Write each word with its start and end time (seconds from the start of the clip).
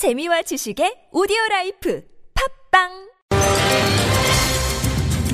재미와 0.00 0.40
지식의 0.40 1.12
오디오 1.12 1.36
life 1.50 2.02
팟빵 2.70 3.10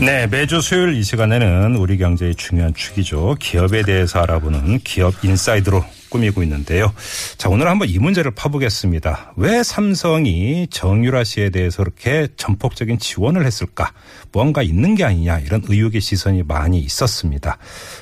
네, 0.05 0.27
매주 0.27 0.61
수요일 0.61 0.95
이 0.97 1.05
시간에는 1.05 1.77
우리 1.77 1.97
경제의 1.97 2.35
중요한 2.35 2.75
축이죠. 2.75 3.37
기업에 3.39 3.83
대해서 3.83 4.19
알아보는 4.19 4.81
기업 4.81 5.25
inside로 5.25 5.85
꾸미고 6.11 6.43
있는데요. 6.43 6.93
자, 7.39 7.49
오늘 7.49 7.69
한번 7.69 7.89
이 7.89 7.97
문제를 8.01 8.33
파보겠습니다. 8.33 9.35
왜 9.37 9.63
삼성이 9.63 10.67
정유라 10.69 11.23
씨에 11.23 11.51
대해서 11.51 11.85
그렇게 11.85 12.27
전폭적인 12.37 12.99
지원을 12.99 13.47
했을까? 13.47 13.93
뭔가 14.33 14.63
있는 14.63 14.97
게 14.97 15.05
아니냐 15.05 15.39
이런 15.39 15.63
의혹의 15.65 16.01
시선이 16.01 16.43
많이 16.43 16.81
있었습니다. 16.81 17.57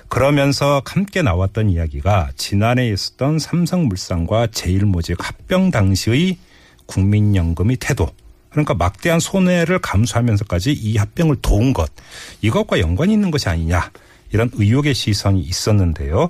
그러면서 0.08 0.80
함께 0.86 1.20
나왔던 1.20 1.68
이야기가 1.68 2.30
지난해 2.36 2.88
있었던 2.88 3.38
삼성물산과 3.38 4.46
제일모직 4.46 5.18
합병 5.20 5.70
당시의 5.70 6.38
국민연금의 6.86 7.76
태도 7.76 8.08
그러니까 8.50 8.74
막대한 8.74 9.18
손해를 9.18 9.80
감수하면서까지 9.80 10.72
이 10.72 10.96
합병을 10.96 11.36
도운 11.42 11.72
것 11.72 11.90
이것과 12.40 12.78
연관이 12.80 13.12
있는 13.12 13.30
것이 13.30 13.48
아니냐 13.48 13.90
이런 14.32 14.50
의혹의 14.52 14.94
시선이 14.94 15.40
있었는데요. 15.40 16.28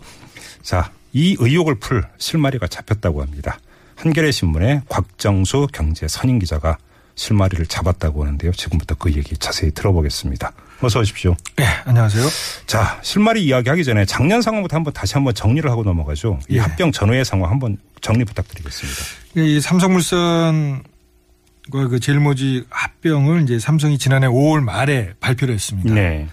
자, 0.62 0.90
이 1.12 1.36
의혹을 1.38 1.76
풀 1.76 2.04
실마리가 2.18 2.66
잡혔다고 2.66 3.22
합니다. 3.22 3.58
한겨레 3.96 4.30
신문의 4.30 4.82
곽정수 4.88 5.68
경제 5.72 6.08
선임 6.08 6.38
기자가 6.38 6.76
실마리를 7.14 7.64
잡았다고 7.66 8.24
하는데요. 8.24 8.52
지금부터 8.52 8.96
그 8.96 9.12
얘기 9.12 9.36
자세히 9.36 9.70
들어보겠습니다. 9.70 10.52
어서 10.84 11.00
오십시오. 11.00 11.34
네, 11.56 11.64
안녕하세요. 11.86 12.26
자, 12.66 12.98
실마리 13.02 13.44
이야기하기 13.46 13.84
전에 13.84 14.04
작년 14.04 14.42
상황부터 14.42 14.76
한번 14.76 14.92
다시 14.92 15.14
한번 15.14 15.32
정리를 15.34 15.68
하고 15.70 15.82
넘어가죠. 15.82 16.38
이 16.48 16.56
예. 16.56 16.60
합병 16.60 16.92
전후의 16.92 17.24
상황 17.24 17.50
한번 17.50 17.78
정리 18.02 18.24
부탁드리겠습니다. 18.24 19.00
이 19.36 19.60
삼성물산 19.60 20.82
과 21.72 21.88
그 21.88 21.98
제일모직 21.98 22.66
합병을 22.68 23.42
이제 23.42 23.58
삼성이 23.58 23.96
지난해 23.96 24.26
5월 24.26 24.62
말에 24.62 25.14
발표를 25.20 25.54
했습니다. 25.54 25.94
네. 25.94 26.28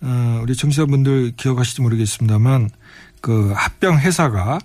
어, 0.00 0.40
우리 0.42 0.56
청취자분들 0.56 1.34
기억하실지 1.36 1.82
모르겠습니다만 1.82 2.70
그 3.20 3.52
합병 3.54 3.98
회사가 3.98 4.58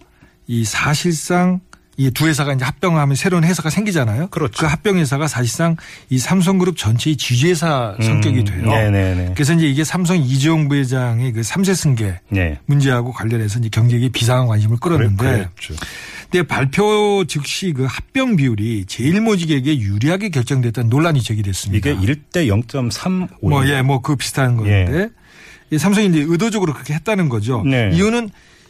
이 0.47 0.65
사실상 0.65 1.59
이 1.97 2.09
두 2.11 2.27
회사가 2.27 2.53
이제 2.53 2.63
합병하면 2.65 3.15
새로운 3.15 3.43
회사가 3.43 3.69
생기잖아요. 3.69 4.27
그렇죠. 4.27 4.59
그 4.59 4.65
합병 4.65 4.97
회사가 4.97 5.27
사실상 5.27 5.75
이 6.09 6.17
삼성그룹 6.17 6.77
전체의 6.77 7.17
지주회사 7.17 7.95
성격이 8.01 8.43
돼요. 8.45 8.63
음, 8.63 8.69
네네네. 8.69 9.31
그래서 9.35 9.53
이제 9.53 9.67
이게 9.67 9.83
삼성 9.83 10.17
이재용 10.17 10.67
부회장의 10.69 11.33
그 11.33 11.43
삼세 11.43 11.73
승계 11.73 12.19
네. 12.29 12.59
문제하고 12.65 13.11
관련해서 13.11 13.59
이제 13.59 13.69
경제에 13.69 14.09
비상한 14.09 14.47
관심을 14.47 14.77
끌었는데 14.77 15.23
그랬죠. 15.23 15.75
근데 16.31 16.47
발표 16.47 17.25
즉시 17.27 17.73
그 17.73 17.85
합병 17.89 18.37
비율이 18.37 18.85
제일모직에게 18.87 19.79
유리하게 19.79 20.29
결정됐다는 20.29 20.89
논란이 20.89 21.21
제기됐습니다. 21.21 21.89
이게 21.89 22.13
1대 22.13 22.47
0.35. 22.47 23.27
뭐, 23.41 23.67
예, 23.67 23.81
뭐 23.81 24.01
그 24.01 24.15
비슷한 24.15 24.55
건데 24.55 25.09
이 25.71 25.77
삼성이 25.77 26.07
이제 26.07 26.25
의도적으로 26.27 26.73
그렇게 26.73 26.93
했다는 26.93 27.27
거죠. 27.29 27.63
네. 27.65 27.89
이유는 27.93 28.29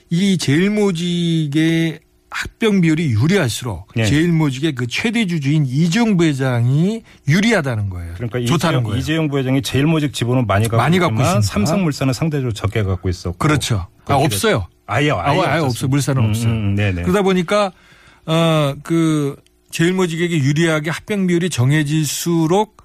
이 0.10 0.38
제일모직의 0.38 2.00
합병 2.32 2.80
비율이 2.82 3.12
유리할수록 3.12 3.90
네. 3.94 4.06
제일모직의 4.06 4.74
그 4.74 4.88
최대 4.88 5.28
주주인 5.28 5.66
이재용 5.66 6.16
부회장이 6.16 7.04
유리하다는 7.28 7.90
거예요. 7.90 8.14
그러니까 8.16 8.40
좋다는 8.40 8.80
이재용, 8.80 8.84
거예요. 8.84 8.98
이재용 9.00 9.28
부회장이 9.28 9.62
제일모직 9.62 10.14
지분은 10.14 10.48
많이 10.48 10.68
갖고 10.68 10.78
많이 10.78 10.98
갖고 10.98 11.22
있습니다. 11.22 11.42
삼성물산은 11.42 12.14
상대적으로 12.14 12.54
적게 12.54 12.84
갖고 12.84 13.10
있었고. 13.10 13.38
그렇죠. 13.38 13.88
아, 14.08 14.16
없어요. 14.16 14.68
아예 14.88 15.12
아예, 15.12 15.40
아예, 15.40 15.42
아예 15.42 15.60
없어요. 15.60 15.90
물산은 15.90 16.24
음, 16.24 16.30
없어요. 16.30 16.52
음, 16.52 16.76
네네. 16.76 17.02
그러다 17.04 17.22
보니까 17.22 17.72
어그 18.26 19.36
제일모직에게 19.72 20.38
유리하게 20.38 20.90
합병 20.90 21.28
비율이 21.28 21.50
정해질수록 21.50 22.81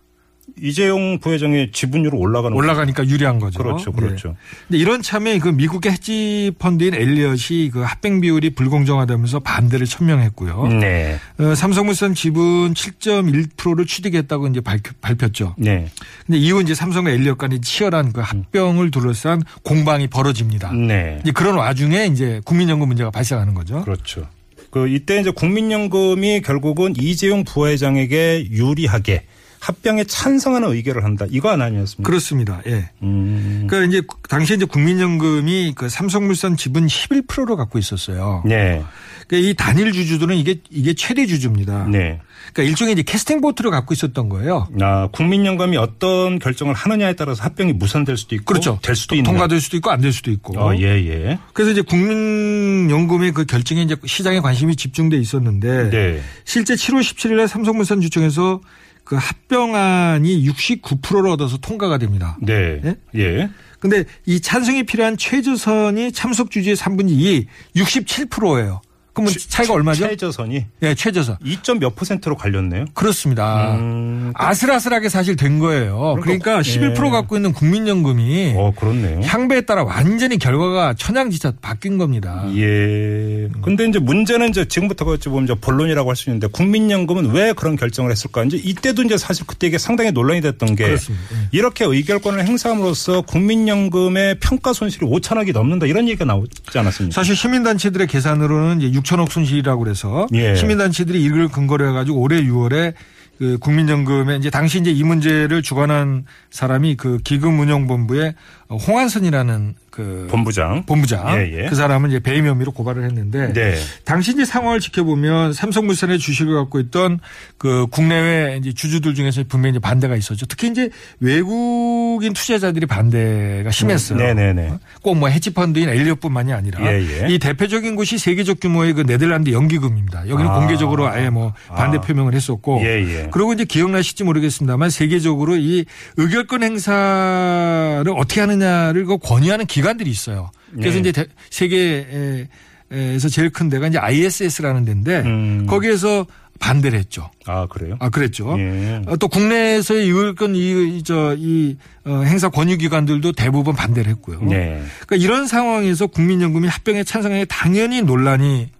이재용 0.60 1.18
부회장의 1.18 1.70
지분율은 1.72 2.18
올라가는 2.18 2.56
올라가니까 2.56 3.06
유리한 3.06 3.38
거죠. 3.38 3.62
그렇죠, 3.62 3.92
예. 3.94 4.00
그렇죠. 4.00 4.36
근데 4.66 4.78
이런 4.78 5.02
참에 5.02 5.38
그 5.38 5.48
미국의 5.48 5.92
헤지 5.92 6.52
펀드인 6.58 6.94
엘리엇이 6.94 7.70
그 7.72 7.80
합병 7.80 8.20
비율이 8.20 8.50
불공정하다면서 8.50 9.40
반대를 9.40 9.86
천명했고요. 9.86 10.68
네, 10.80 11.18
어, 11.38 11.54
삼성물산 11.54 12.14
지분 12.14 12.72
7.1%를 12.74 13.86
취득했다고 13.86 14.48
이제 14.48 14.60
밝, 14.60 14.80
발표죠. 15.00 15.54
네, 15.58 15.90
근데 16.24 16.38
이후 16.38 16.62
이제 16.62 16.74
삼성과 16.74 17.10
엘리엇 17.10 17.36
간의 17.36 17.60
치열한 17.60 18.12
그 18.12 18.20
합병을 18.22 18.90
둘러싼 18.90 19.42
공방이 19.62 20.06
벌어집니다. 20.08 20.72
네. 20.72 21.18
이제 21.22 21.32
그런 21.32 21.56
와중에 21.56 22.06
이제 22.06 22.40
국민연금 22.44 22.88
문제가 22.88 23.10
발생하는 23.10 23.52
거죠. 23.54 23.82
그렇죠. 23.82 24.26
그 24.70 24.88
이때 24.88 25.20
이제 25.20 25.30
국민연금이 25.30 26.40
결국은 26.42 26.94
이재용 26.98 27.44
부회장에게 27.44 28.48
유리하게 28.50 29.24
합병에 29.60 30.04
찬성하는 30.04 30.70
의결을 30.72 31.04
한다. 31.04 31.26
이거 31.30 31.50
하나 31.50 31.64
아니었습니까? 31.66 32.06
그렇습니다. 32.06 32.60
예. 32.66 32.90
음, 33.02 33.66
그러니까 33.68 33.88
이제 33.98 34.06
당시에 34.28 34.56
이제 34.56 34.64
국민연금이 34.64 35.72
그 35.74 35.88
삼성물산 35.88 36.56
지분 36.56 36.86
11%를 36.86 37.56
갖고 37.56 37.78
있었어요. 37.78 38.42
네, 38.46 38.82
그러니까 39.26 39.50
이 39.50 39.54
단일 39.54 39.92
주주들은 39.92 40.36
이게 40.36 40.60
이게 40.70 40.94
최대 40.94 41.26
주주입니다. 41.26 41.88
네. 41.90 42.20
그러니까 42.52 42.70
일종의 42.70 42.92
이제 42.92 43.02
캐스팅 43.02 43.40
보트를 43.40 43.70
갖고 43.72 43.92
있었던 43.92 44.28
거예요. 44.28 44.68
아, 44.80 45.08
국민연금이 45.10 45.76
어떤 45.76 46.38
결정을 46.38 46.74
하느냐에 46.74 47.14
따라서 47.14 47.42
합병이 47.42 47.72
무산될 47.72 48.16
수도 48.16 48.34
있고 48.36 48.44
그렇죠. 48.44 48.78
될 48.82 48.94
수도 48.94 49.16
있는. 49.16 49.24
통과될 49.30 49.60
수도 49.60 49.76
있고 49.78 49.90
안 49.90 50.00
될 50.00 50.12
수도 50.12 50.30
있고. 50.30 50.56
어, 50.58 50.76
예, 50.76 50.82
예. 50.82 51.38
그래서 51.52 51.72
이제 51.72 51.82
국민연금의 51.82 53.32
그 53.32 53.44
결정에 53.46 53.82
이제 53.82 53.96
시장에 54.04 54.40
관심이 54.40 54.76
집중돼 54.76 55.16
있었는데 55.16 55.90
네. 55.90 56.20
실제 56.44 56.74
7월 56.74 57.00
17일에 57.00 57.48
삼성물산 57.48 58.00
주총에서 58.00 58.60
그 59.06 59.14
합병안이 59.14 60.46
69%를 60.48 61.30
얻어서 61.30 61.56
통과가 61.58 61.96
됩니다. 61.96 62.36
네. 62.42 62.80
예? 62.84 62.96
예. 63.14 63.48
근데 63.78 64.04
이 64.26 64.40
찬성이 64.40 64.82
필요한 64.82 65.16
최저선이 65.16 66.10
참석 66.10 66.50
주주의 66.50 66.74
3분의 66.74 67.10
2, 67.10 67.46
67%예요. 67.76 68.80
그러면 69.16 69.32
차이가 69.48 69.72
얼마죠? 69.72 70.06
최저선이 70.08 70.64
예, 70.82 70.94
최저선. 70.94 71.38
2점 71.44 71.78
몇 71.80 71.96
퍼센트로 71.96 72.36
갈렸네요. 72.36 72.84
그렇습니다. 72.92 73.74
음, 73.76 74.30
아슬아슬하게 74.34 75.08
사실 75.08 75.36
된 75.36 75.58
거예요. 75.58 76.16
그러니까, 76.20 76.60
그러니까, 76.60 76.60
11% 76.60 77.06
예. 77.06 77.10
갖고 77.10 77.36
있는 77.36 77.52
국민연금이 77.54 78.52
어, 78.56 78.72
그렇네요. 78.78 79.20
향배에 79.22 79.62
따라 79.62 79.84
완전히 79.84 80.36
결과가 80.38 80.94
천양지차 80.94 81.54
바뀐 81.62 81.96
겁니다. 81.96 82.44
예. 82.56 83.48
근데 83.62 83.86
이제 83.86 83.98
문제는 83.98 84.50
이제 84.50 84.66
지금부터 84.66 85.06
어찌 85.06 85.30
보면 85.30 85.44
이제 85.44 85.54
본론이라고 85.54 86.10
할 86.10 86.16
수 86.16 86.28
있는데 86.30 86.46
국민연금은 86.46 87.30
왜 87.30 87.52
그런 87.54 87.76
결정을 87.76 88.10
했을까? 88.10 88.44
이제 88.44 88.56
이때도 88.56 89.02
이제 89.02 89.16
사실 89.16 89.46
그때 89.46 89.66
이게 89.66 89.78
상당히 89.78 90.10
논란이 90.12 90.40
됐던 90.42 90.76
게 90.76 90.84
그렇습니다. 90.84 91.24
예. 91.32 91.48
이렇게 91.52 91.84
의결권을 91.86 92.46
행사함으로써 92.46 93.22
국민연금의 93.22 94.38
평가 94.40 94.72
손실이 94.72 95.06
5천억이 95.06 95.52
넘는다 95.52 95.86
이런 95.86 96.06
얘기가 96.08 96.24
나오지 96.24 96.78
않았습니까? 96.78 97.14
사실 97.14 97.34
시민단체들의 97.36 98.06
계산으로는 98.06 98.80
이제 98.82 98.96
6천억 99.06 99.30
손실이라고 99.30 99.82
그래서 99.82 100.26
예. 100.34 100.54
시민단체들이 100.54 101.22
이걸 101.22 101.48
근거로 101.48 101.88
해가지고 101.88 102.20
올해 102.20 102.42
6월에 102.42 102.94
그 103.38 103.58
국민연금에 103.58 104.36
이제 104.36 104.50
당시 104.50 104.80
이제 104.80 104.90
이 104.90 105.02
문제를 105.02 105.62
주관한 105.62 106.24
사람이 106.50 106.96
그 106.96 107.18
기금운용본부의 107.18 108.34
홍한선이라는 108.70 109.74
그 109.96 110.28
본부장. 110.30 110.84
본부장 110.84 111.38
예, 111.38 111.62
예. 111.62 111.66
그 111.70 111.74
사람은 111.74 112.10
이제 112.10 112.20
배임 112.20 112.46
혐의로 112.46 112.70
고발을 112.70 113.02
했는데 113.04 113.50
네. 113.54 113.76
당시 114.04 114.32
이제 114.32 114.44
상황을 114.44 114.78
지켜보면 114.78 115.54
삼성물산의 115.54 116.18
주식을 116.18 116.54
갖고 116.54 116.78
있던 116.80 117.18
그 117.56 117.86
국내외 117.90 118.58
이제 118.58 118.74
주주들 118.74 119.14
중에서 119.14 119.44
분명히 119.48 119.70
이제 119.70 119.78
반대가 119.78 120.14
있었죠. 120.14 120.44
특히 120.44 120.68
이제 120.68 120.90
외국인 121.18 122.34
투자자들이 122.34 122.84
반대가 122.84 123.70
심했어요. 123.70 124.18
음, 124.18 124.22
네네네. 124.36 124.72
꼭 125.02 125.16
뭐 125.16 125.30
헤지펀드인 125.30 125.88
엘리엇뿐만이 125.88 126.52
아니라 126.52 126.92
예, 126.92 127.00
예. 127.00 127.28
이 127.32 127.38
대표적인 127.38 127.96
곳이 127.96 128.18
세계적 128.18 128.60
규모의 128.60 128.92
그 128.92 129.00
네덜란드 129.06 129.50
연기금입니다. 129.50 130.28
여기는 130.28 130.50
아. 130.50 130.58
공개적으로 130.58 131.08
아예 131.08 131.30
뭐 131.30 131.54
반대 131.68 131.96
아. 131.96 132.00
표명을 132.02 132.34
했었고 132.34 132.82
예, 132.82 133.02
예. 133.02 133.28
그리고 133.32 133.54
이제 133.54 133.64
기억나실지 133.64 134.24
모르겠습니다만 134.24 134.90
세계적으로 134.90 135.56
이 135.56 135.86
의결권 136.18 136.62
행사를 136.62 138.04
어떻게 138.14 138.42
하느냐를 138.42 139.06
그 139.06 139.16
권유하는 139.16 139.64
기관 139.64 139.85
들이 139.94 140.10
있어요. 140.10 140.50
그래서 140.74 140.94
네. 140.94 141.00
이제 141.00 141.12
대- 141.12 141.26
세계에서 141.50 143.28
제일 143.30 143.50
큰 143.50 143.68
데가 143.68 143.88
이제 143.88 143.98
ISS라는 143.98 144.84
데인데 144.84 145.20
음. 145.22 145.66
거기에서 145.68 146.26
반대를 146.58 146.98
했죠. 146.98 147.30
아, 147.46 147.66
그래요? 147.66 147.96
아 148.00 148.08
그랬죠. 148.08 148.56
예. 148.58 149.02
어, 149.06 149.16
또 149.18 149.28
국내에서의 149.28 150.06
의결권 150.06 150.54
이저이 150.56 151.76
어, 152.06 152.22
행사 152.24 152.48
권유 152.48 152.78
기관들도 152.78 153.32
대부분 153.32 153.74
반대를 153.76 154.10
했고요. 154.12 154.40
네. 154.42 154.82
그러니까 155.06 155.16
이런 155.16 155.46
상황에서 155.46 156.06
국민연금이 156.06 156.66
합병에 156.68 157.04
찬성하에 157.04 157.44
당연히 157.44 158.00
논란이 158.00 158.70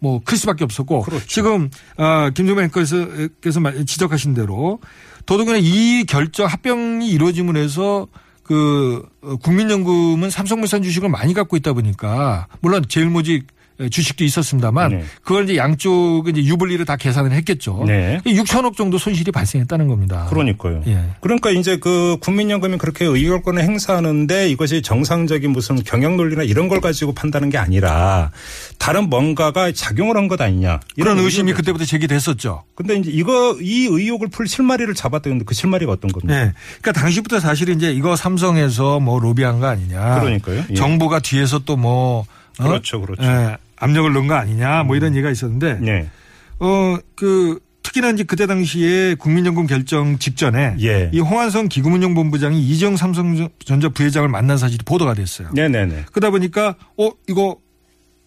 뭐 0.00 0.20
클 0.24 0.38
수밖에 0.38 0.64
없었고 0.64 1.02
그렇죠. 1.02 1.26
지금 1.26 1.70
아, 1.96 2.30
김종만 2.34 2.64
앵커께서 2.66 3.60
말- 3.60 3.84
지적하신 3.86 4.34
대로 4.34 4.80
더더군다나 5.26 5.58
이 5.62 6.04
결정 6.04 6.46
합병이 6.46 7.08
이루어짐으로 7.10 7.60
해서 7.60 8.06
그 8.48 9.06
어, 9.20 9.36
국민연금은 9.36 10.30
삼성물산 10.30 10.82
주식을 10.82 11.10
많이 11.10 11.34
갖고 11.34 11.56
있다 11.58 11.74
보니까 11.74 12.48
물론 12.60 12.82
제일모직 12.88 13.46
주식도 13.90 14.24
있었습니다만 14.24 14.90
네. 14.90 15.04
그걸 15.22 15.44
이제 15.44 15.56
양쪽은 15.56 16.36
이제 16.36 16.48
유불리를 16.48 16.84
다 16.84 16.96
계산을 16.96 17.32
했겠죠. 17.32 17.84
네. 17.86 18.20
6천억 18.26 18.76
정도 18.76 18.98
손실이 18.98 19.30
발생했다는 19.30 19.86
겁니다. 19.88 20.26
그러니까요. 20.30 20.82
예. 20.86 21.10
그러니까 21.20 21.50
이제 21.50 21.76
그 21.78 22.16
국민연금이 22.20 22.76
그렇게 22.78 23.04
의결권을 23.04 23.62
행사하는데 23.62 24.50
이것이 24.50 24.82
정상적인 24.82 25.50
무슨 25.50 25.82
경영 25.84 26.16
논리나 26.16 26.42
이런 26.42 26.68
걸 26.68 26.80
가지고 26.80 27.12
판다는 27.14 27.50
게 27.50 27.58
아니라 27.58 28.30
다른 28.78 29.08
뭔가가 29.08 29.72
작용을 29.72 30.16
한 30.16 30.28
것 30.28 30.40
아니냐. 30.42 30.80
이런 30.96 31.18
의심이 31.18 31.54
그때부터 31.54 31.86
제기됐었죠. 31.86 32.64
근데 32.74 32.96
이제 32.96 33.10
이거 33.10 33.56
이 33.62 33.86
의혹을 33.86 34.28
풀 34.28 34.46
실마리를 34.46 34.92
잡았다는데 34.92 35.44
그 35.46 35.54
실마리가 35.54 35.90
어떤 35.92 36.10
겁니까? 36.12 36.34
네. 36.34 36.52
그러니까 36.82 37.00
당시부터 37.00 37.40
사실 37.40 37.70
이제 37.70 37.90
이거 37.92 38.14
삼성에서 38.14 39.00
뭐 39.00 39.18
로비한 39.18 39.58
거 39.60 39.68
아니냐. 39.68 40.20
그러니까요. 40.20 40.64
예. 40.70 40.74
정부가 40.74 41.20
뒤에서 41.20 41.60
또뭐 41.60 42.26
어? 42.60 42.62
그렇죠, 42.62 43.00
그렇죠. 43.00 43.22
예, 43.22 43.56
압력을 43.80 44.12
넣은 44.12 44.26
거 44.26 44.34
아니냐 44.34 44.84
뭐 44.84 44.96
이런 44.96 45.14
얘기가 45.14 45.30
있었는데 45.30 45.78
네. 45.80 46.10
어그 46.58 47.60
특히나 47.82 48.10
이제 48.10 48.24
그때 48.24 48.46
당시에 48.46 49.14
국민연금 49.14 49.66
결정 49.66 50.18
직전에 50.18 50.76
예. 50.80 51.10
이 51.12 51.20
홍한성 51.20 51.68
기금운용 51.68 52.14
본부장이 52.14 52.60
이정 52.60 52.96
삼성전자 52.96 53.88
부회장을 53.88 54.28
만난 54.28 54.58
사실이 54.58 54.84
보도가 54.84 55.14
됐어요. 55.14 55.48
네네네. 55.54 56.06
그러다 56.12 56.30
보니까 56.30 56.74
어 56.98 57.10
이거 57.28 57.56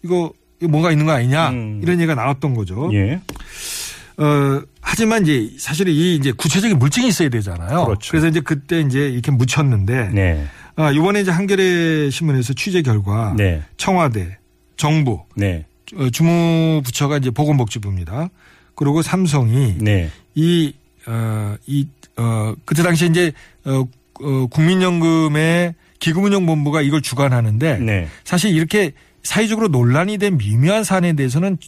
이거 0.02 0.32
뭔가 0.68 0.90
있는 0.90 1.06
거 1.06 1.12
아니냐 1.12 1.50
음. 1.50 1.80
이런 1.82 1.98
얘기가 1.98 2.14
나왔던 2.14 2.54
거죠. 2.54 2.90
예. 2.92 3.20
어, 4.18 4.62
하지만 4.80 5.22
이제 5.22 5.50
사실은 5.58 5.92
이 5.92 6.16
이제 6.16 6.32
구체적인 6.32 6.78
물증이 6.78 7.08
있어야 7.08 7.28
되잖아요. 7.28 7.84
그렇죠. 7.84 8.14
래서 8.14 8.28
이제 8.28 8.40
그때 8.40 8.80
이제 8.80 9.08
이렇게 9.08 9.30
묻혔는데 9.30 10.10
네. 10.12 10.46
아, 10.76 10.90
이번에 10.90 11.20
이제 11.20 11.30
한겨레 11.30 12.10
신문에서 12.10 12.52
취재 12.54 12.82
결과 12.82 13.34
네. 13.36 13.62
청와대, 13.76 14.38
정부, 14.76 15.22
네. 15.36 15.64
어, 15.96 16.10
주무부처가 16.10 17.18
이제 17.18 17.30
보건복지부입니다. 17.30 18.28
그리고 18.74 19.02
삼성이 19.02 19.76
네. 19.78 20.10
이, 20.34 20.72
어, 21.06 21.56
이, 21.66 21.86
어, 22.16 22.54
그때 22.64 22.82
당시에 22.82 23.08
이제, 23.08 23.32
어, 23.64 23.84
어, 24.20 24.46
국민연금의 24.46 25.74
기금운용본부가 25.98 26.82
이걸 26.82 27.00
주관하는데 27.00 27.78
네. 27.78 28.08
사실 28.24 28.54
이렇게 28.54 28.92
사회적으로 29.22 29.68
논란이 29.68 30.18
된 30.18 30.36
미묘한 30.36 30.84
사안에 30.84 31.12
대해서는 31.12 31.58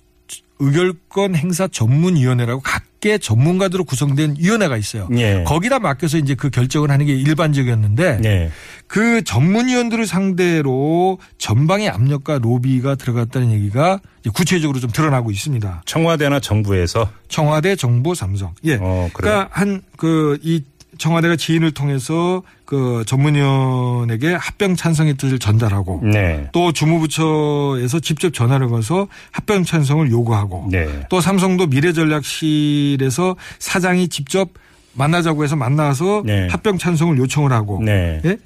의결권 0.59 1.37
행사 1.37 1.69
전문위원회라고 1.69 2.61
각 2.61 2.85
계 3.05 3.19
전문가들로 3.19 3.85
구성된 3.85 4.37
위원회가 4.39 4.79
있어요. 4.79 5.11
예. 5.19 5.45
거기다 5.47 5.79
맡겨서 5.79 6.17
이제 6.17 6.35
그 6.35 6.49
결정을 6.49 6.91
하는 6.91 7.05
게 7.05 7.13
일반적이었는데 7.15 8.17
네. 8.23 8.51
그 8.87 9.23
전문위원들을 9.23 10.07
상대로 10.07 11.19
전방의 11.37 11.91
압력과 11.91 12.39
로비가 12.39 12.95
들어갔다는 12.95 13.53
얘기가 13.53 14.01
구체적으로 14.33 14.81
좀 14.81 14.91
드러나고 14.91 15.31
있습니다. 15.31 15.83
청와대나 15.85 16.41
정부에서 16.41 17.11
청와대, 17.29 17.77
정부, 17.77 18.15
삼성. 18.15 18.55
예. 18.65 18.79
어? 18.81 19.11
그러니까 19.13 19.49
한 19.51 19.83
그 19.99 20.39
이 20.43 20.63
청와대가 20.99 21.37
지인을 21.37 21.73
통해서 21.73 22.43
그 22.65 23.05
전문위원에게 23.07 24.35
합병 24.35 24.75
찬성의 24.77 25.15
뜻을 25.15 25.39
전달하고 25.39 26.01
네. 26.03 26.49
또 26.53 26.73
주무부처에서 26.73 28.01
직접 28.01 28.33
전화를 28.33 28.69
걸어서 28.69 29.09
합병 29.31 29.65
찬성을 29.65 30.11
요구하고 30.11 30.69
네. 30.71 30.89
또 31.11 31.21
삼성도 31.21 31.67
미래전략실에서 31.67 33.37
사장이 33.59 34.09
직접 34.09 34.51
만나자고 34.95 35.45
해서 35.45 35.57
만나서 35.57 36.23
네. 36.25 36.49
합병 36.49 36.79
찬성을 36.79 37.19
요청을 37.19 37.53
하고 37.53 37.81
네. 37.83 38.21
예? 38.25 38.37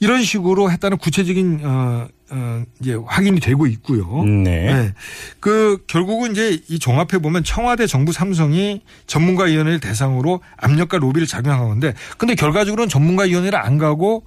이런 0.00 0.22
식으로 0.22 0.70
했다는 0.70 0.98
구체적인 0.98 1.60
어, 1.64 2.08
어 2.30 2.64
이제 2.80 2.94
확인이 3.06 3.38
되고 3.38 3.66
있고요. 3.66 4.24
네. 4.24 4.72
네. 4.72 4.94
그 5.38 5.78
결국은 5.86 6.32
이제 6.32 6.60
이 6.68 6.78
종합해 6.78 7.18
보면 7.22 7.44
청와대 7.44 7.86
정부 7.86 8.12
삼성이 8.12 8.82
전문가위원회를 9.06 9.78
대상으로 9.78 10.40
압력과 10.56 10.98
로비를 10.98 11.28
작용한 11.28 11.68
건데 11.68 11.94
근데 12.18 12.34
결과적으로는 12.34 12.88
전문가위원회를 12.88 13.56
안 13.58 13.78
가고 13.78 14.24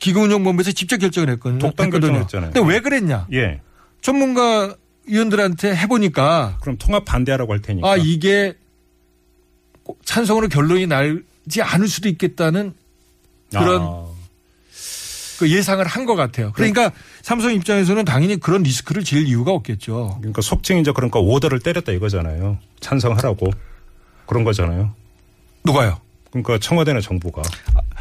기금운용본부에서 0.00 0.72
직접 0.72 0.98
결정을 0.98 1.30
했거든요. 1.30 1.58
독단. 1.60 1.90
결정했잖아요. 1.90 2.52
근데 2.52 2.72
왜 2.72 2.80
그랬냐? 2.80 3.26
예. 3.32 3.60
전문가 4.02 4.74
위원들한테 5.06 5.74
해보니까 5.76 6.58
그럼 6.60 6.76
통합 6.78 7.04
반대하라고 7.04 7.52
할 7.52 7.62
테니까. 7.62 7.90
아 7.90 7.96
이게 7.96 8.54
꼭 9.82 10.00
찬성으로 10.04 10.48
결론이 10.48 10.86
날지 10.86 11.62
않을 11.62 11.88
수도 11.88 12.08
있겠다는 12.08 12.74
그런 13.50 13.82
아. 13.82 14.09
그 15.40 15.50
예상을 15.50 15.84
한 15.86 16.04
것 16.04 16.16
같아요. 16.16 16.52
그러니까 16.52 16.92
삼성 17.22 17.54
입장에서는 17.54 18.04
당연히 18.04 18.36
그런 18.38 18.62
리스크를 18.62 19.04
질 19.04 19.26
이유가 19.26 19.52
없겠죠. 19.52 20.16
그러니까 20.20 20.42
속칭 20.42 20.78
이제 20.78 20.92
그러니까 20.92 21.18
오더를 21.18 21.60
때렸다 21.60 21.92
이거잖아요. 21.92 22.58
찬성하라고 22.80 23.50
그런 24.26 24.44
거잖아요. 24.44 24.94
누가요? 25.64 25.98
그러니까 26.30 26.58
청와대나 26.58 27.00
정부가. 27.00 27.42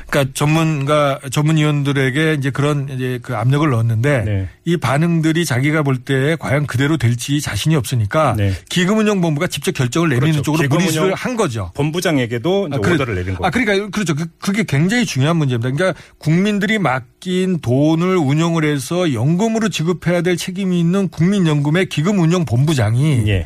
그러니까 0.10 0.32
전문가 0.34 1.20
전문위원들에게 1.32 2.36
이제 2.40 2.50
그런 2.50 2.90
이제 2.90 3.20
그 3.22 3.36
압력을 3.36 3.70
넣었는데 3.70 4.24
네. 4.26 4.50
이 4.66 4.78
반응들이 4.78 5.46
자기가 5.46 5.84
볼 5.84 6.00
때 6.00 6.36
과연 6.40 6.66
그대로 6.66 6.96
될지 6.98 7.42
자신이 7.42 7.76
없으니까 7.76 8.34
네. 8.38 8.54
기금운용본부가 8.70 9.48
직접 9.48 9.74
결정을 9.74 10.10
내리는 10.10 10.32
그렇죠. 10.32 10.42
쪽으로 10.44 10.68
무리수를 10.70 11.14
한 11.14 11.36
거죠. 11.36 11.72
본부장에게도 11.76 12.68
이제 12.68 12.76
아, 12.78 12.80
그래- 12.80 12.96
오더를 12.96 13.16
내린 13.16 13.34
거고. 13.34 13.46
아, 13.46 13.50
그러니까 13.50 13.90
그렇죠. 13.90 14.16
그- 14.16 14.28
그게 14.42 14.64
굉장히 14.64 15.06
중요한 15.06 15.36
문제입니다. 15.38 15.70
그러니까 15.72 16.00
국민들이 16.18 16.80
맡긴 16.80 17.60
돈을 17.60 18.16
운영을 18.18 18.64
해서 18.64 19.14
연금으로 19.14 19.70
지급해야 19.70 20.22
될 20.22 20.38
책임이 20.38 20.80
있는 20.80 21.10
국민연금의 21.10 21.88
기금운용본부장이 21.90 23.24
예. 23.28 23.46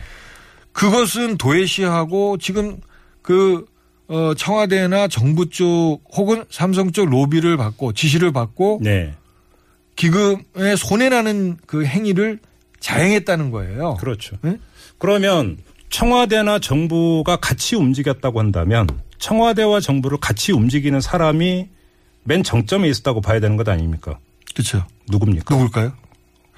그것은 0.71 1.37
도외시하고 1.37 2.37
지금 2.37 2.77
그 3.21 3.65
어, 4.13 4.35
청와대나 4.35 5.07
정부 5.07 5.49
쪽 5.49 6.01
혹은 6.15 6.45
삼성 6.51 6.91
쪽 6.91 7.09
로비를 7.09 7.57
받고 7.57 7.93
지시를 7.93 8.31
받고 8.31 8.79
네. 8.83 9.15
기금에 9.95 10.75
손해나는 10.77 11.57
그 11.65 11.83
행위를 11.83 12.37
자행했다는 12.79 13.49
거예요. 13.49 13.95
그렇죠. 13.99 14.37
네? 14.43 14.59
그러면 14.99 15.57
청와대나 15.89 16.59
정부가 16.59 17.37
같이 17.37 17.75
움직였다고 17.75 18.37
한다면 18.37 18.87
청와대와 19.17 19.79
정부를 19.79 20.19
같이 20.19 20.51
움직이는 20.51 21.01
사람이 21.01 21.69
맨 22.23 22.43
정점에 22.43 22.87
있었다고 22.89 23.21
봐야 23.21 23.39
되는 23.39 23.57
것 23.57 23.67
아닙니까? 23.67 24.19
그렇죠. 24.53 24.85
누굽니까? 25.09 25.55
누굴까요? 25.55 25.93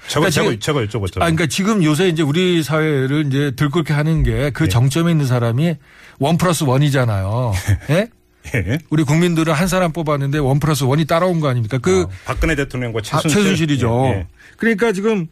제가, 0.08 0.20
그러니까 0.20 0.30
제가, 0.30 0.50
지금- 0.50 0.60
제가 0.60 0.80
여쭤봤잖아요. 0.84 1.16
아, 1.22 1.24
그러니까 1.26 1.46
지금 1.46 1.82
요새 1.84 2.08
이제 2.08 2.22
우리 2.22 2.62
사회를 2.62 3.26
이제 3.26 3.50
들끓게 3.56 3.92
하는 3.92 4.22
게그 4.22 4.64
네. 4.64 4.68
정점에 4.68 5.10
있는 5.10 5.26
사람이 5.26 5.74
one 6.18 6.38
plus 6.38 6.64
one이잖아요. 6.64 7.52
예? 7.90 8.08
예. 8.54 8.78
우리 8.90 9.02
국민들은 9.02 9.52
한 9.52 9.66
사람 9.66 9.92
뽑았는데 9.92 10.38
one 10.38 10.60
plus 10.60 10.84
one이 10.84 11.04
따라온 11.06 11.40
거 11.40 11.48
아닙니까? 11.48 11.78
그 11.78 12.02
어, 12.02 12.10
박근혜 12.24 12.54
대통령과 12.54 13.00
아, 13.00 13.02
최순실. 13.02 13.30
최순실이죠. 13.42 14.02
예, 14.06 14.18
예. 14.18 14.26
그러니까 14.56 14.92
지금 14.92 15.26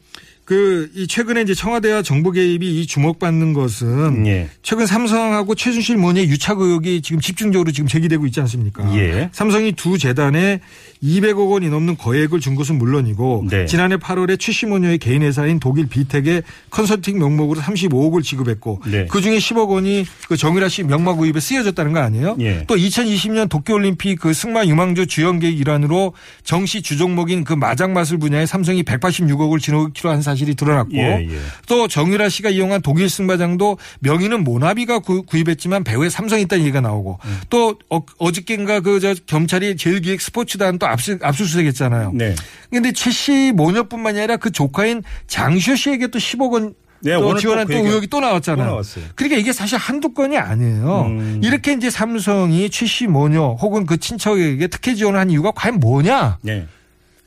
그 0.45 0.85
이 0.95 1.07
최근에 1.07 1.43
이제 1.43 1.55
청와대와 1.55 2.03
정부 2.03 2.31
개입이 2.31 2.81
이 2.81 2.87
주목받는 2.87 3.53
것은 3.53 4.27
예. 4.27 4.49
최근 4.63 4.87
삼성하고 4.87 5.55
최순실 5.55 5.97
모녀의 5.97 6.29
유착 6.29 6.61
의혹이 6.61 7.03
지금 7.03 7.21
집중적으로 7.21 7.73
지금 7.73 7.89
제기되고 7.89 8.27
있지 8.27 8.41
않습니까? 8.41 8.95
예. 8.97 9.29
삼성이 9.33 9.73
두 9.73 9.99
재단에 9.99 10.61
200억 11.03 11.51
원이 11.51 11.69
넘는 11.69 11.97
거액을 11.97 12.41
준 12.41 12.55
것은 12.55 12.79
물론이고 12.79 13.47
네. 13.51 13.67
지난해 13.67 13.97
8월에 13.97 14.39
최씨 14.39 14.67
모녀의 14.67 14.99
개인 14.99 15.23
회사인 15.23 15.59
독일 15.59 15.87
비텍에 15.89 16.43
컨설팅 16.71 17.19
명목으로 17.19 17.61
35억을 17.61 18.23
지급했고 18.23 18.83
네. 18.87 19.07
그 19.11 19.21
중에 19.21 19.39
10억 19.39 19.69
원이 19.69 20.07
그 20.29 20.37
정유라 20.37 20.69
씨 20.69 20.85
명마 20.85 21.15
구입에 21.15 21.41
쓰여졌다는 21.41 21.93
거 21.93 22.01
아니에요? 22.01 22.37
예. 22.41 22.65
또 22.67 22.77
2020년 22.77 23.49
도쿄올림픽 23.49 24.21
그 24.21 24.33
승마 24.33 24.65
유망주 24.67 25.07
주연 25.07 25.41
계획 25.41 25.59
일환으로 25.59 26.13
정시 26.45 26.83
주종목인 26.83 27.45
그 27.45 27.53
마장마술 27.53 28.19
분야에 28.19 28.47
삼성이 28.47 28.83
186억을 28.85 29.61
지급키로 29.61 30.11
한 30.11 30.23
사실 30.23 30.34
이 30.35 30.55
드러났고 30.55 30.97
예, 30.97 31.27
예. 31.31 31.39
또 31.69 31.87
정유라 31.87 32.29
씨가 32.29 32.51
이용한 32.51 32.83
독일 32.83 33.09
승마장도 33.09 33.79
명의는 34.01 34.43
모나비가 34.43 34.99
구, 34.99 35.23
구입했지만 35.23 35.85
배후에 35.85 36.11
삼성이 36.11 36.43
있다는 36.43 36.65
얘기가 36.65 36.81
나오고 36.81 37.19
음. 37.25 37.41
또 37.49 37.79
어, 37.91 38.01
어저께인가 38.19 38.81
그 38.81 39.05
저 39.05 39.15
경찰이 39.27 39.77
제일기획 39.77 40.23
스포츠단 40.23 40.79
또 40.79 40.87
압수, 40.87 41.19
압수수색했잖아요. 41.21 42.13
네. 42.15 42.35
근데 42.71 42.91
최씨 42.93 43.53
모녀뿐만이 43.55 44.19
아니라 44.19 44.39
그 44.39 44.51
조카인 44.51 45.03
장시호 45.27 45.77
씨에게 45.77 46.07
또 46.07 46.19
10억 46.19 46.53
원 46.53 46.75
네, 47.03 47.13
또 47.17 47.37
지원한 47.37 47.67
또또그 47.67 47.87
의혹이 47.87 48.07
또 48.07 48.21
나왔잖아요. 48.21 48.81
또. 48.83 49.01
그러니까 49.15 49.39
이게 49.39 49.53
사실 49.53 49.77
한두 49.77 50.15
건이 50.15 50.39
아니에요. 50.39 51.03
음. 51.03 51.41
이렇게 51.45 51.75
이제 51.75 51.91
삼성이 51.91 52.71
최씨 52.71 53.07
모녀 53.07 53.49
혹은 53.61 53.85
그 53.85 53.99
친척에게 53.99 54.69
특혜 54.69 54.95
지원을 54.95 55.21
한 55.21 55.29
이유가 55.29 55.51
과연 55.51 55.81
뭐냐? 55.81 56.39
네. 56.41 56.67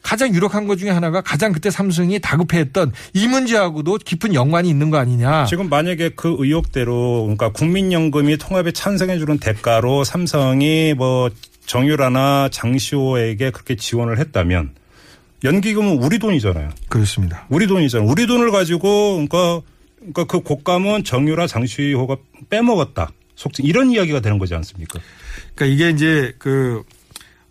가장 0.08 0.34
유력한 0.34 0.68
것 0.68 0.78
중에 0.78 0.90
하나가 0.90 1.20
가장 1.20 1.52
그때 1.52 1.70
삼성이 1.70 2.18
다급해했던 2.20 2.94
이 3.14 3.28
문제하고도 3.28 3.98
깊은 3.98 4.36
연관이 4.36 4.70
있는 4.70 4.90
거 4.90 4.96
아니냐. 4.96 5.44
지금 5.48 5.68
만약에 5.68 6.12
그 6.16 6.34
의혹대로 6.40 7.24
그러니까 7.24 7.52
국민연금이 7.52 8.38
통합에 8.38 8.72
찬성해 8.72 9.20
주는 9.20 9.38
대가로 9.38 10.06
삼성이 10.06 10.94
뭐 10.94 11.30
정유라나 11.66 12.48
장시호에게 12.54 13.52
그렇게 13.52 13.76
지원을 13.76 14.18
했다면 14.20 14.76
연기금은 15.44 15.98
우리 16.02 16.20
돈이잖아요. 16.20 16.70
그렇습니다. 16.88 17.46
우리 17.50 17.68
돈이잖아요. 17.68 18.10
우리 18.10 18.28
돈을 18.28 18.52
가지고 18.52 19.16
그러니까 19.16 19.62
그러니까 19.98 20.24
그 20.24 20.40
곡감은 20.40 21.04
정유라 21.04 21.48
장시호가 21.48 22.16
빼먹었다. 22.50 23.12
속칭 23.36 23.66
이런 23.66 23.92
이야기가 23.92 24.22
되는 24.22 24.40
거지 24.40 24.56
않습니까? 24.56 25.00
그러니까 25.54 25.66
이게 25.66 25.90
이제 25.90 26.34
그, 26.38 26.84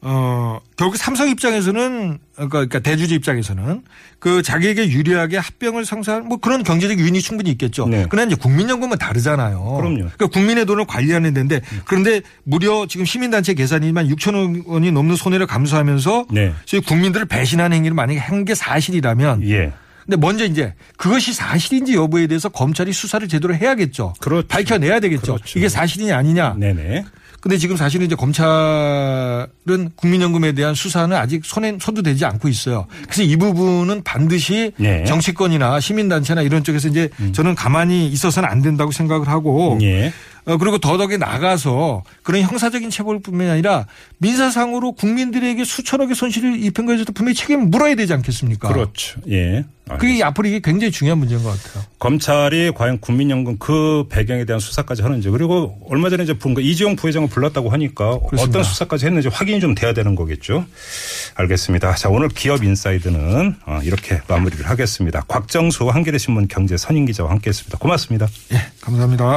어, 0.08 0.60
결국 0.76 0.96
삼성 0.96 1.28
입장에서는 1.28 2.18
그러니까, 2.36 2.58
그러니까 2.58 2.78
대주주 2.78 3.14
입장에서는 3.14 3.82
그 4.20 4.40
자기에게 4.40 4.88
유리하게 4.90 5.36
합병을 5.38 5.84
상사하는 5.84 6.28
뭐 6.28 6.36
그런 6.38 6.62
경제적 6.62 7.00
요인이 7.00 7.20
충분히 7.20 7.50
있겠죠. 7.50 7.88
네. 7.88 8.06
그러나 8.08 8.26
이제 8.26 8.36
국민연금은 8.36 8.98
다르잖아요. 8.98 9.58
그럼요. 9.78 9.96
그러니까 9.96 10.26
국민의 10.28 10.64
돈을 10.64 10.84
관리하는 10.86 11.34
데인데 11.34 11.60
그런데 11.86 12.20
무려 12.44 12.86
지금 12.88 13.04
시민단체 13.04 13.54
계산이지만 13.54 14.06
6천억 14.08 14.66
원이 14.66 14.92
넘는 14.92 15.16
손해를 15.16 15.46
감수하면서 15.48 16.26
네. 16.30 16.52
저희 16.66 16.80
국민들을 16.80 17.26
배신하는 17.26 17.76
행위를 17.76 17.94
만약에 17.96 18.18
한 18.20 18.44
게 18.46 18.54
사실이라면 18.54 19.42
예. 19.48 19.72
근데 20.04 20.16
먼저 20.18 20.44
이제 20.44 20.72
그것이 20.96 21.32
사실인지 21.32 21.94
여부에 21.96 22.28
대해서 22.28 22.48
검찰이 22.48 22.92
수사를 22.92 23.26
제대로 23.26 23.56
해야겠죠. 23.56 24.14
그렇죠. 24.20 24.46
밝혀내야 24.46 25.00
되겠죠. 25.00 25.34
그렇죠. 25.34 25.58
이게 25.58 25.68
사실이냐 25.68 26.16
아니냐. 26.16 26.54
네네. 26.56 27.04
근데 27.46 27.58
지금 27.58 27.76
사실은 27.76 28.06
이제 28.06 28.16
검찰은 28.16 29.90
국민연금에 29.94 30.50
대한 30.50 30.74
수사는 30.74 31.16
아직 31.16 31.44
손에 31.44 31.78
손도 31.80 32.02
대지 32.02 32.24
않고 32.24 32.48
있어요. 32.48 32.88
그래서 33.04 33.22
이 33.22 33.36
부분은 33.36 34.02
반드시 34.02 34.72
네. 34.78 35.02
음. 35.02 35.04
정치권이나 35.04 35.78
시민단체나 35.78 36.42
이런 36.42 36.64
쪽에서 36.64 36.88
이제 36.88 37.08
저는 37.30 37.54
가만히 37.54 38.08
있어서는 38.08 38.48
안 38.48 38.62
된다고 38.62 38.90
생각을 38.90 39.28
하고 39.28 39.78
예. 39.80 40.12
어, 40.46 40.56
그리고 40.58 40.78
더더욱이 40.78 41.18
나가서 41.18 42.04
그런 42.22 42.42
형사적인 42.42 42.90
처벌뿐만 42.90 43.50
아니라 43.50 43.86
민사상으로 44.18 44.92
국민들에게 44.92 45.64
수천억의 45.64 46.14
손실을 46.14 46.62
입힌 46.62 46.86
것에도 46.86 47.12
분명히 47.12 47.34
책임을 47.34 47.66
물어야 47.66 47.96
되지 47.96 48.12
않겠습니까? 48.12 48.68
그렇죠. 48.68 49.20
예. 49.28 49.64
그게 49.98 50.22
앞으로 50.24 50.48
이게 50.48 50.60
굉장히 50.60 50.90
중요한 50.90 51.18
문제인 51.18 51.44
것 51.44 51.50
같아요. 51.50 51.84
검찰이 52.00 52.72
과연 52.72 52.98
국민연금 53.00 53.56
그 53.58 54.06
배경에 54.08 54.44
대한 54.44 54.58
수사까지 54.58 55.02
하는지 55.02 55.30
그리고 55.30 55.78
얼마 55.88 56.10
전에 56.10 56.24
이제 56.24 56.36
본 56.36 56.48
거 56.48 56.60
이재용 56.60 56.96
부회장을 56.96 57.28
불렀다고 57.28 57.70
하니까 57.70 58.18
그렇습니다. 58.18 58.42
어떤 58.42 58.64
수사까지 58.64 59.06
했는지 59.06 59.28
확인이 59.28 59.60
좀 59.60 59.76
돼야 59.76 59.94
되는 59.94 60.16
거겠죠. 60.16 60.66
알겠습니다. 61.36 61.94
자 61.94 62.08
오늘 62.08 62.28
기업 62.28 62.64
인사이드는 62.64 63.56
어, 63.64 63.80
이렇게 63.84 64.20
마무리를 64.26 64.68
하겠습니다. 64.68 65.22
곽정수 65.28 65.88
한겨레 65.88 66.18
신문 66.18 66.48
경제 66.48 66.76
선임 66.76 67.04
기자와 67.04 67.30
함께했습니다. 67.30 67.78
고맙습니다. 67.78 68.26
예, 68.54 68.62
감사합니다. 68.80 69.34